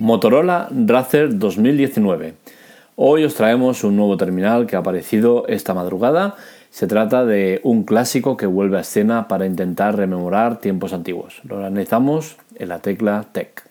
[0.00, 2.32] Motorola Razer 2019.
[2.96, 6.36] Hoy os traemos un nuevo terminal que ha aparecido esta madrugada.
[6.70, 11.42] Se trata de un clásico que vuelve a escena para intentar rememorar tiempos antiguos.
[11.44, 13.70] Lo analizamos en la tecla Tech.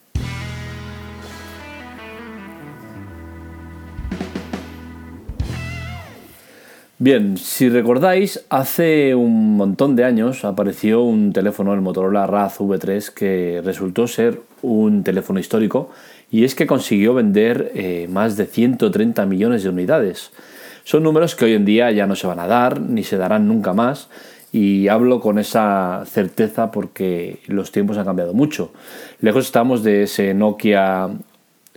[7.01, 13.13] Bien, si recordáis, hace un montón de años apareció un teléfono, el Motorola Raz V3,
[13.13, 15.91] que resultó ser un teléfono histórico
[16.31, 20.31] y es que consiguió vender eh, más de 130 millones de unidades.
[20.83, 23.47] Son números que hoy en día ya no se van a dar ni se darán
[23.47, 24.09] nunca más
[24.51, 28.71] y hablo con esa certeza porque los tiempos han cambiado mucho.
[29.21, 31.23] Lejos estamos de ese Nokia 1100,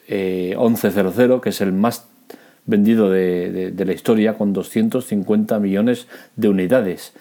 [0.09, 2.07] eh, que es el más
[2.65, 7.13] vendido de, la historia con 250 millones de unidades.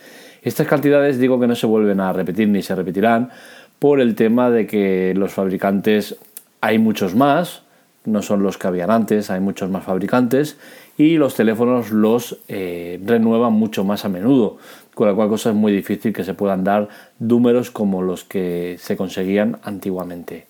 [0.44, 3.30] Estas cantidades digo que no se vuelven a repetir ni se repetirán
[3.80, 6.18] por el tema de que los fabricantes
[6.62, 7.64] hay muchos más,
[8.06, 10.58] no son los que habían antes, hay muchos más fabricantes
[10.98, 14.58] y los teléfonos los eh, renuevan mucho más a menudo,
[14.94, 16.88] con la cual cosa es muy difícil que se puedan dar
[17.20, 20.48] números como los que se conseguían antiguamente.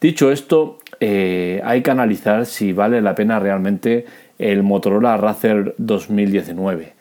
[0.00, 4.06] Dicho esto, eh, hay que analizar si vale la pena realmente
[4.38, 6.99] el Motorola Razer 2019.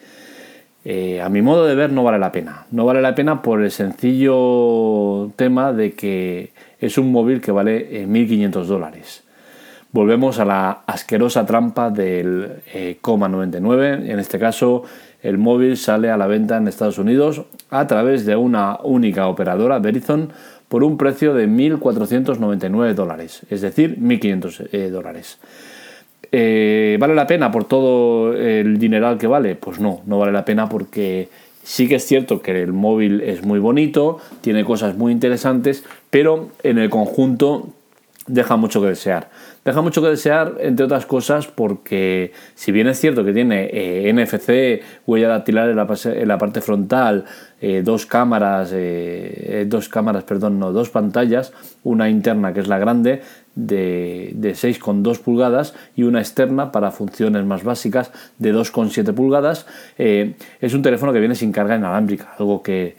[0.91, 2.65] Eh, a mi modo de ver no vale la pena.
[2.71, 8.07] No vale la pena por el sencillo tema de que es un móvil que vale
[8.07, 9.23] 1.500 eh, dólares.
[9.91, 12.63] Volvemos a la asquerosa trampa del
[13.01, 14.11] coma 99.
[14.11, 14.83] En este caso,
[15.21, 19.77] el móvil sale a la venta en Estados Unidos a través de una única operadora,
[19.77, 20.31] Verizon,
[20.69, 25.37] por un precio de 1.499 dólares, es decir, 1.500 eh, dólares.
[25.43, 25.78] Eh,
[26.31, 29.55] ¿Vale la pena por todo el dineral que vale?
[29.55, 31.27] Pues no, no vale la pena porque
[31.63, 36.49] sí que es cierto que el móvil es muy bonito, tiene cosas muy interesantes, pero
[36.63, 37.69] en el conjunto
[38.29, 39.29] deja mucho que desear.
[39.65, 44.11] Deja mucho que desear, entre otras cosas, porque si bien es cierto que tiene eh,
[44.13, 45.75] NFC, huella dactilar en
[46.27, 47.25] la, parte frontal,
[47.59, 51.51] eh, dos cámaras, eh, dos cámaras, perdón, no, dos pantallas,
[51.83, 53.21] una interna que es la grande
[53.67, 59.65] de, de 6,2 pulgadas y una externa para funciones más básicas de 2,7 pulgadas,
[59.97, 62.95] es un teléfono que viene sin carga inalámbrica, algo que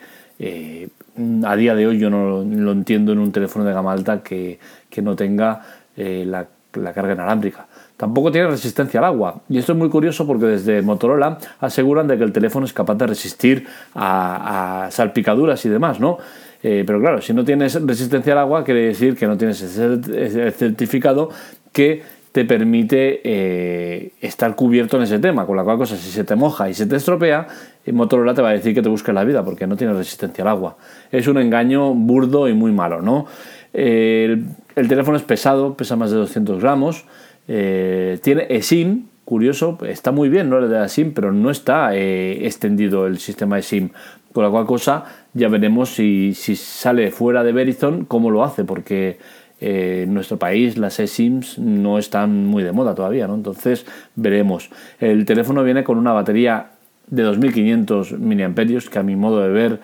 [1.44, 4.59] a día de hoy yo no lo entiendo en un teléfono de gama alta que,
[5.03, 5.62] no tenga
[5.97, 6.47] eh, la,
[6.93, 7.66] carga inalámbrica.
[7.97, 9.41] Tampoco tiene resistencia al agua.
[9.49, 12.94] Y esto es muy curioso porque desde Motorola aseguran de que el teléfono es capaz
[12.94, 16.19] de resistir a, salpicaduras y demás, ¿no?
[16.62, 20.50] Eh, pero claro, si no tienes resistencia al agua, quiere decir que no tienes ese
[20.50, 21.31] certificado
[21.72, 26.22] que te permite eh, estar cubierto en ese tema, con la cual cosa, si se
[26.22, 27.47] te moja y se te estropea,
[27.93, 30.49] Motorola te va a decir que te busques la vida porque no tiene resistencia al
[30.49, 30.76] agua.
[31.10, 33.26] Es un engaño burdo y muy malo, ¿no?
[33.72, 37.04] el, teléfono es pesado, pesa más de 200 gramos,
[37.49, 42.47] eh, tiene eSIM, curioso, está muy bien, no le da SIM, pero no está eh,
[42.47, 43.91] extendido el sistema de SIM.
[44.32, 45.04] Con la cual cosa
[45.35, 49.19] ya veremos si, sale fuera de Verizon, cómo lo hace, porque
[49.61, 53.27] eh, en nuestro país las eSIMs no están muy de moda todavía.
[53.27, 53.87] Entonces
[54.17, 54.71] veremos.
[54.99, 56.71] El teléfono viene con una batería
[57.07, 58.55] de 2500 mAh,
[58.91, 59.81] que a mi modo de ver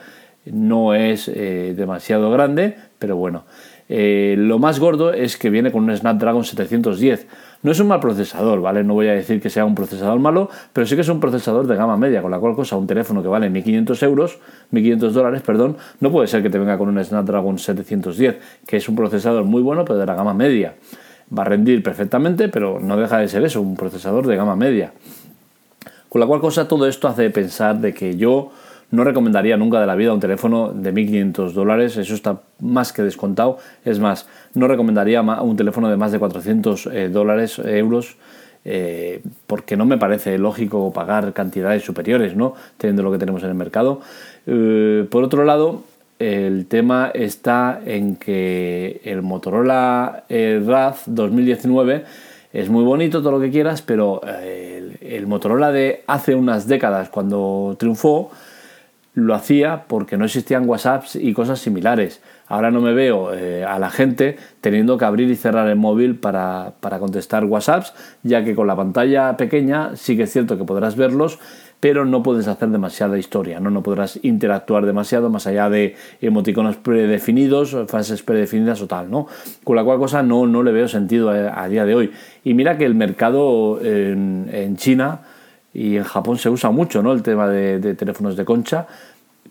[0.46, 3.44] no es eh, demasiado grande, pero bueno.
[3.88, 7.26] Eh, lo más gordo es que viene con un Snapdragon 710.
[7.66, 8.84] No es un mal procesador, ¿vale?
[8.84, 11.66] No voy a decir que sea un procesador malo, pero sí que es un procesador
[11.66, 14.38] de gama media, con la cual cosa un teléfono que vale 1.500 euros,
[14.70, 18.36] 1.500 dólares, perdón, no puede ser que te venga con un Snapdragon 710,
[18.68, 20.76] que es un procesador muy bueno, pero de la gama media.
[21.36, 24.92] Va a rendir perfectamente, pero no deja de ser eso, un procesador de gama media.
[26.08, 28.52] Con la cual cosa todo esto hace pensar de que yo
[28.90, 33.02] no recomendaría nunca de la vida un teléfono de 1.500 dólares, eso está más que
[33.02, 33.58] descontado.
[33.84, 38.16] Es más, no recomendaría un teléfono de más de 400 eh, dólares, euros,
[38.64, 42.54] eh, porque no me parece lógico pagar cantidades superiores, ¿no?
[42.76, 44.00] Teniendo lo que tenemos en el mercado.
[44.46, 45.82] Eh, por otro lado,
[46.18, 52.04] el tema está en que el Motorola Raz 2019
[52.52, 57.76] es muy bonito, todo lo que quieras, pero el Motorola de hace unas décadas, cuando
[57.78, 58.30] triunfó,
[59.16, 62.20] lo hacía porque no existían WhatsApps y cosas similares.
[62.48, 66.16] Ahora no me veo eh, a la gente teniendo que abrir y cerrar el móvil
[66.16, 70.96] para, contestar WhatsApps, ya que con la pantalla pequeña sí que es cierto que podrás
[70.96, 71.38] verlos,
[71.80, 73.70] pero no puedes hacer demasiada historia, ¿no?
[73.70, 79.28] no podrás interactuar demasiado más allá de emoticonos predefinidos, fases predefinidas o tal, ¿no?
[79.64, 82.12] Con la cual cosa no, no le veo sentido a, día de hoy.
[82.44, 85.20] Y mira que el mercado en China
[85.76, 87.12] y en Japón se usa mucho ¿no?
[87.12, 88.86] el tema de, teléfonos de concha,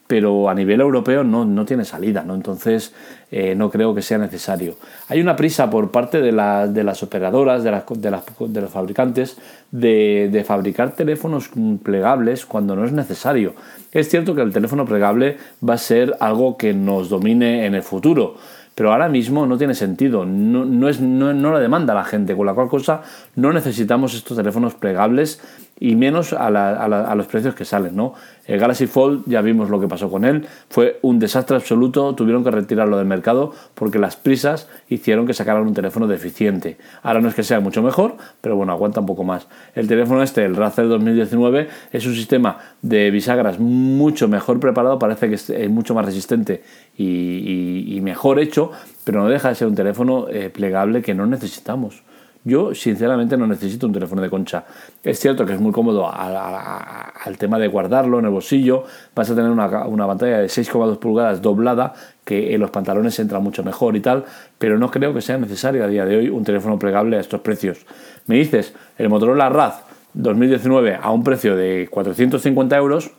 [0.07, 2.33] pero a nivel europeo no, no tiene salida, ¿no?
[2.33, 2.93] entonces
[3.31, 4.75] eh, no creo que sea necesario.
[5.07, 9.37] Hay una prisa por parte de, de las operadoras, de, las, de, los fabricantes,
[9.69, 11.51] de, de, fabricar teléfonos
[11.83, 13.53] plegables cuando no es necesario.
[13.91, 15.37] Es cierto que el teléfono plegable
[15.67, 18.35] va a ser algo que nos domine en el futuro,
[18.75, 22.35] pero ahora mismo no tiene sentido, no, no, es, no, no lo demanda la gente,
[22.35, 23.03] con la cual cosa
[23.35, 25.39] no necesitamos estos teléfonos plegables
[25.79, 27.95] y menos a, a, los precios que salen.
[27.95, 28.13] ¿no?
[28.47, 32.43] El Galaxy Fold ya vimos lo que pasó con él, fue un desastre absoluto, tuvieron
[32.43, 36.77] que retirarlo del mercado porque las prisas hicieron que sacaran un teléfono deficiente.
[37.03, 39.47] Ahora no es que sea mucho mejor, pero bueno, aguanta un poco más.
[39.73, 45.29] El teléfono este, el Razer 2019, es un sistema de bisagras mucho mejor preparado, parece
[45.29, 46.63] que es mucho más resistente
[46.97, 48.71] y, mejor hecho,
[49.03, 52.03] pero no deja de ser un teléfono eh, plegable que no necesitamos.
[52.47, 54.65] Yo, sinceramente, no necesito un teléfono de concha.
[55.03, 58.83] Es cierto que es muy cómodo al tema de guardarlo en el bolsillo.
[59.15, 61.93] Vas a tener una, pantalla de 6,2 pulgadas doblada
[62.23, 64.25] que en los pantalones entra mucho mejor y tal,
[64.59, 67.41] pero no creo que sea necesario a día de hoy un teléfono plegable a estos
[67.41, 67.83] precios.
[68.27, 69.81] Me dices, el Motorola Raz
[70.13, 73.11] 2019 a un precio de 450 euros,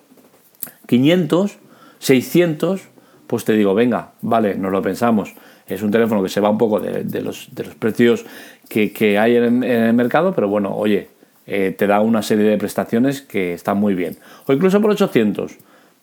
[0.86, 1.58] 500,
[1.98, 2.82] 600,
[3.26, 5.34] pues te digo, venga, vale, nos lo pensamos.
[5.68, 8.24] Es un teléfono que se va un poco de, los, de los, precios
[8.68, 11.08] que, hay en, el mercado, pero bueno, oye,
[11.46, 14.16] eh, te da una serie de prestaciones que están muy bien.
[14.46, 15.56] O incluso por 800.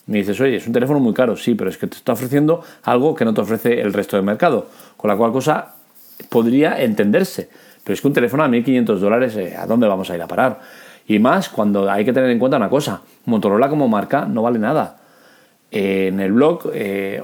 [0.07, 2.61] Me dices, oye, es un teléfono muy caro, sí, pero es que te está ofreciendo
[2.83, 4.67] algo que no te ofrece el resto del mercado.
[4.97, 5.75] Con la cual cosa
[6.29, 7.47] podría entenderse.
[7.85, 10.27] Pero es que un teléfono a 1.500 dólares, eh, ¿a dónde vamos a ir a
[10.27, 10.59] parar?
[11.07, 14.59] Y más cuando hay que tener en cuenta una cosa, Motorola como marca no vale
[14.59, 14.97] nada.
[15.71, 16.69] Eh, en el blog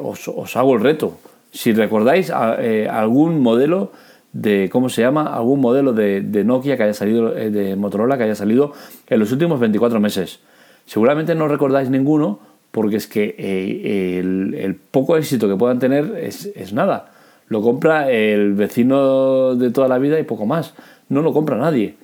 [0.02, 1.20] os, os, hago el reto
[1.52, 3.92] si recordáis eh, algún modelo
[4.34, 5.34] de, ¿cómo se llama?
[5.34, 8.74] Algún modelo de, Nokia que haya salido, eh, de Motorola que haya salido
[9.08, 10.40] en los últimos 24 meses.
[10.86, 12.40] Seguramente no recordáis ninguno
[12.72, 17.12] porque es que eh, el, poco éxito que puedan tener es, nada.
[17.48, 20.76] Lo compra el vecino de toda la vida y poco más.
[21.10, 21.96] No lo compra nadie.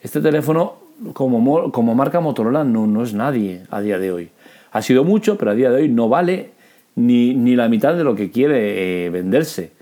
[0.00, 0.74] Este teléfono,
[1.12, 4.30] como, como marca Motorola, no, no es nadie a día de hoy.
[4.70, 6.50] Ha sido mucho, pero a día de hoy no vale
[6.94, 9.72] ni, ni la mitad de lo que quiere eh, venderse.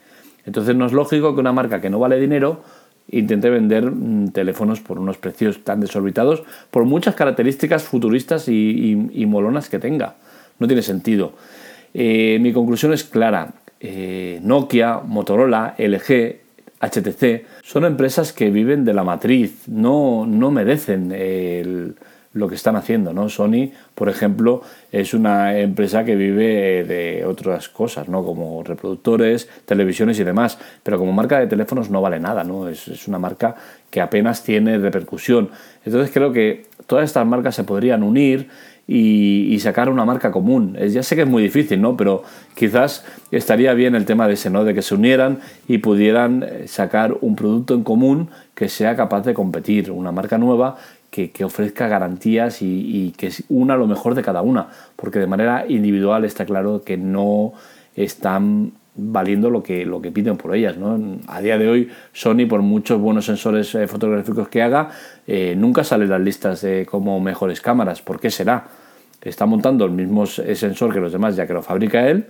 [0.47, 2.63] Entonces no es lógico que una marca que no vale dinero
[3.11, 9.69] intente vender mm, teléfonos por unos precios tan desorbitados, por muchas características futuristas y, molonas
[9.69, 10.17] que tenga.
[10.59, 11.33] No tiene sentido.
[11.95, 13.55] Eh, mi conclusión es clara.
[13.81, 16.41] Eh, Nokia, Motorola, LG,
[16.81, 21.95] HTC son empresas que viven de la matriz, no, no merecen el,
[22.33, 23.29] lo que están haciendo, ¿no?
[23.29, 24.63] Sony, por ejemplo,
[24.93, 28.25] es una empresa que vive de otras cosas, ¿no?
[28.25, 32.69] Como reproductores, televisiones y demás, pero como marca de teléfonos no vale nada, ¿no?
[32.69, 33.57] Es, es una marca
[33.91, 35.51] que apenas tiene repercusión.
[35.85, 38.49] Entonces creo que todas estas marcas se podrían unir
[38.93, 40.77] y, sacar una marca común.
[40.77, 41.97] Ya sé que es muy difícil, ¿no?
[41.97, 42.25] Pero
[42.57, 44.65] quizás estaría bien el tema de ese, ¿no?
[44.65, 45.39] De que se unieran
[45.69, 50.77] y pudieran sacar un producto en común que sea capaz de competir, una marca nueva
[51.11, 55.67] que, ofrezca garantías y, que que una lo mejor de cada una, porque de manera
[55.69, 57.53] individual está claro que no
[57.97, 60.77] están valiendo lo que, lo que piden por ellas.
[60.77, 61.19] ¿no?
[61.27, 64.91] A día de hoy, Sony, por muchos buenos sensores eh, fotográficos que haga,
[65.27, 68.03] eh, nunca sale las listas de como mejores cámaras.
[68.03, 68.69] ¿Por qué será?
[69.23, 72.27] Está montando el mismo sensor que los demás, ya que lo fabrica él,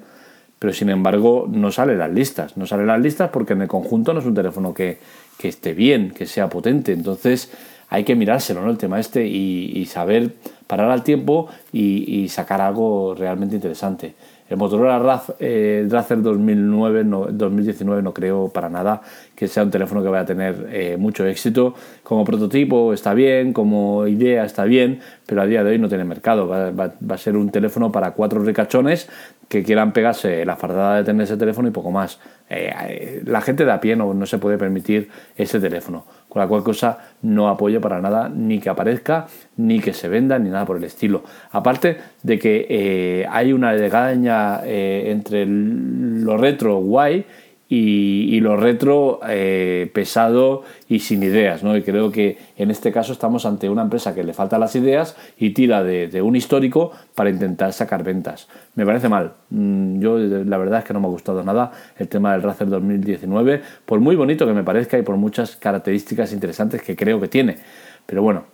[0.59, 2.57] pero sin embargo no sale las listas.
[2.57, 4.99] No sale las listas porque en el conjunto no es un teléfono que,
[5.38, 6.93] que esté bien, que sea potente.
[6.93, 7.52] Entonces,
[7.90, 8.70] hay que mirárselo, ¿no?
[8.70, 10.32] El tema este y, saber
[10.66, 14.14] parar al tiempo y, sacar algo realmente interesante.
[14.49, 19.02] El Motorola Raz, eh, Razer 2009, 2019 no creo para nada
[19.40, 21.75] que sea un teléfono que vaya a tener eh, mucho éxito.
[22.02, 26.04] Como prototipo está bien, como idea está bien, pero a día de hoy no tiene
[26.04, 26.47] mercado.
[26.47, 29.09] Va, a ser un teléfono para cuatro ricachones
[29.49, 32.20] que quieran pegarse la fardada de tener ese teléfono y poco más.
[32.50, 36.47] Eh, la gente de a pie no, no se puede permitir ese teléfono con la
[36.47, 40.66] cual cosa no apoyo para nada ni que aparezca, ni que se venda, ni nada
[40.66, 41.25] por el estilo.
[41.50, 47.25] Aparte de que eh, hay una legaña eh, entre lo retro guay
[47.73, 51.62] y, lo retro eh, pesado y sin ideas.
[51.62, 51.77] ¿no?
[51.77, 55.17] Y creo que en este caso estamos ante una empresa que le faltan las ideas
[55.39, 58.49] y tira de, un histórico para intentar sacar ventas.
[58.75, 59.35] Me parece mal.
[59.50, 62.69] Mm, yo la verdad es que no me ha gustado nada el tema del Razer
[62.69, 67.29] 2019, por muy bonito que me parezca y por muchas características interesantes que creo que
[67.29, 67.59] tiene.
[68.05, 68.47] Pero bueno,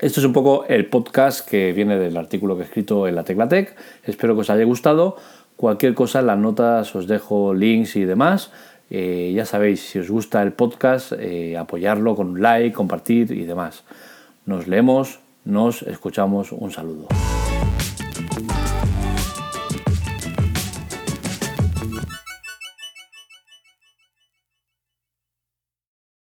[0.00, 3.24] esto es un poco el podcast que viene del artículo que he escrito en la
[3.24, 3.74] Teclatec.
[4.04, 5.16] Espero que os haya gustado.
[5.58, 8.52] Cualquier cosa en las notas os dejo links y demás.
[8.90, 13.44] Eh, ya sabéis, si os gusta el podcast, eh, apoyarlo con un like, compartir y
[13.44, 13.82] demás.
[14.46, 16.52] Nos leemos, nos escuchamos.
[16.52, 17.08] Un saludo.